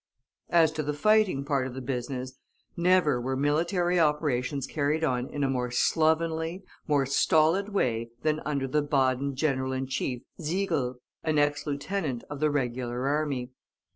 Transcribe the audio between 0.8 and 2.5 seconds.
the fighting part of the business,